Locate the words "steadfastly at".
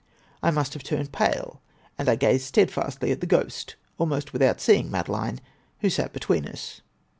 2.45-3.21